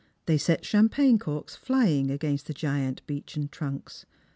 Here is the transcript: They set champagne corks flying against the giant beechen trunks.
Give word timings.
They 0.25 0.39
set 0.39 0.65
champagne 0.65 1.19
corks 1.19 1.55
flying 1.55 2.09
against 2.09 2.47
the 2.47 2.55
giant 2.55 3.05
beechen 3.05 3.49
trunks. 3.49 4.07